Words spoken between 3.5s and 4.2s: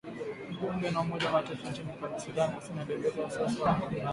wake Alhamisi.